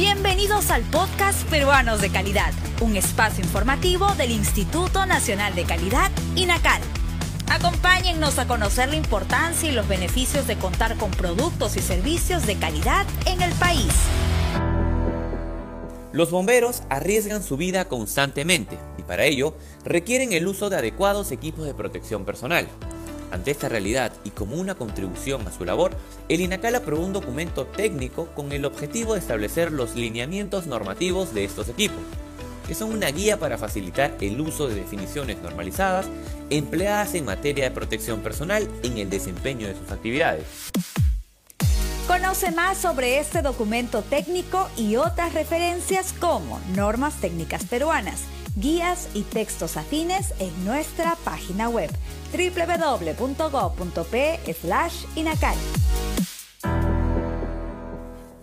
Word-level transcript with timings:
Bienvenidos 0.00 0.70
al 0.70 0.82
podcast 0.84 1.46
Peruanos 1.50 2.00
de 2.00 2.08
Calidad, 2.08 2.54
un 2.80 2.96
espacio 2.96 3.44
informativo 3.44 4.14
del 4.14 4.30
Instituto 4.30 5.04
Nacional 5.04 5.54
de 5.54 5.64
Calidad, 5.64 6.10
INACAL. 6.36 6.80
Acompáñennos 7.50 8.38
a 8.38 8.48
conocer 8.48 8.88
la 8.88 8.96
importancia 8.96 9.70
y 9.70 9.74
los 9.74 9.86
beneficios 9.86 10.46
de 10.46 10.56
contar 10.56 10.96
con 10.96 11.10
productos 11.10 11.76
y 11.76 11.80
servicios 11.80 12.46
de 12.46 12.56
calidad 12.56 13.04
en 13.26 13.42
el 13.42 13.52
país. 13.56 13.92
Los 16.12 16.30
bomberos 16.30 16.82
arriesgan 16.88 17.42
su 17.42 17.58
vida 17.58 17.84
constantemente 17.84 18.78
y 18.96 19.02
para 19.02 19.26
ello 19.26 19.54
requieren 19.84 20.32
el 20.32 20.48
uso 20.48 20.70
de 20.70 20.78
adecuados 20.78 21.30
equipos 21.30 21.66
de 21.66 21.74
protección 21.74 22.24
personal. 22.24 22.66
Ante 23.30 23.52
esta 23.52 23.68
realidad 23.68 24.12
y 24.24 24.30
como 24.30 24.56
una 24.56 24.74
contribución 24.74 25.46
a 25.46 25.52
su 25.52 25.64
labor, 25.64 25.92
el 26.28 26.40
INACAL 26.40 26.74
aprobó 26.74 27.04
un 27.04 27.12
documento 27.12 27.66
técnico 27.66 28.26
con 28.34 28.52
el 28.52 28.64
objetivo 28.64 29.14
de 29.14 29.20
establecer 29.20 29.70
los 29.70 29.94
lineamientos 29.94 30.66
normativos 30.66 31.32
de 31.32 31.44
estos 31.44 31.68
equipos, 31.68 32.00
que 32.66 32.74
son 32.74 32.92
una 32.92 33.08
guía 33.08 33.38
para 33.38 33.58
facilitar 33.58 34.16
el 34.20 34.40
uso 34.40 34.68
de 34.68 34.74
definiciones 34.74 35.40
normalizadas 35.42 36.06
empleadas 36.50 37.14
en 37.14 37.24
materia 37.24 37.64
de 37.64 37.70
protección 37.70 38.20
personal 38.20 38.68
en 38.82 38.98
el 38.98 39.08
desempeño 39.08 39.68
de 39.68 39.76
sus 39.76 39.90
actividades. 39.90 40.44
Conoce 42.30 42.52
más 42.52 42.78
sobre 42.78 43.18
este 43.18 43.42
documento 43.42 44.02
técnico 44.02 44.68
y 44.76 44.94
otras 44.94 45.34
referencias 45.34 46.12
como 46.12 46.60
normas 46.76 47.20
técnicas 47.20 47.64
peruanas, 47.64 48.20
guías 48.54 49.08
y 49.14 49.22
textos 49.22 49.76
afines 49.76 50.32
en 50.38 50.64
nuestra 50.64 51.16
página 51.24 51.68
web 51.68 51.90
www.go.p/inacal. 52.30 53.16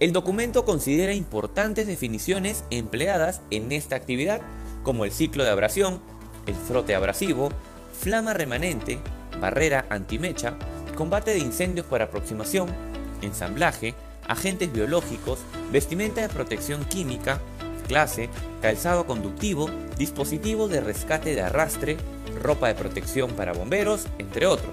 El 0.00 0.12
documento 0.12 0.64
considera 0.64 1.14
importantes 1.14 1.86
definiciones 1.86 2.64
empleadas 2.70 3.40
en 3.52 3.70
esta 3.70 3.94
actividad, 3.94 4.40
como 4.82 5.04
el 5.04 5.12
ciclo 5.12 5.44
de 5.44 5.50
abrasión, 5.50 6.02
el 6.46 6.56
frote 6.56 6.96
abrasivo, 6.96 7.50
flama 7.96 8.34
remanente, 8.34 8.98
barrera 9.40 9.86
antimecha, 9.90 10.58
combate 10.96 11.30
de 11.30 11.38
incendios 11.38 11.86
por 11.86 12.02
aproximación, 12.02 12.95
ensamblaje, 13.22 13.94
agentes 14.26 14.72
biológicos, 14.72 15.40
vestimenta 15.70 16.22
de 16.22 16.28
protección 16.28 16.84
química, 16.84 17.40
clase, 17.86 18.28
calzado 18.60 19.06
conductivo, 19.06 19.70
dispositivo 19.98 20.68
de 20.68 20.80
rescate 20.80 21.34
de 21.34 21.42
arrastre, 21.42 21.96
ropa 22.42 22.68
de 22.68 22.74
protección 22.74 23.30
para 23.32 23.52
bomberos, 23.52 24.06
entre 24.18 24.46
otros. 24.46 24.72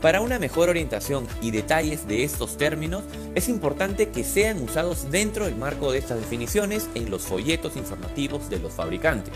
Para 0.00 0.20
una 0.20 0.40
mejor 0.40 0.68
orientación 0.68 1.28
y 1.40 1.52
detalles 1.52 2.08
de 2.08 2.24
estos 2.24 2.56
términos, 2.56 3.04
es 3.36 3.48
importante 3.48 4.08
que 4.08 4.24
sean 4.24 4.60
usados 4.60 5.10
dentro 5.12 5.44
del 5.44 5.54
marco 5.54 5.92
de 5.92 5.98
estas 5.98 6.18
definiciones 6.18 6.88
en 6.94 7.08
los 7.08 7.22
folletos 7.22 7.76
informativos 7.76 8.50
de 8.50 8.58
los 8.58 8.72
fabricantes. 8.72 9.32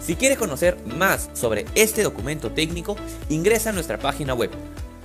Si 0.00 0.16
quieres 0.16 0.36
conocer 0.36 0.76
más 0.84 1.30
sobre 1.32 1.64
este 1.74 2.02
documento 2.02 2.52
técnico, 2.52 2.96
ingresa 3.30 3.70
a 3.70 3.72
nuestra 3.72 3.98
página 3.98 4.34
web 4.34 4.50